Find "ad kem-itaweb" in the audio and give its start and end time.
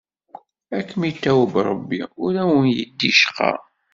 0.77-1.53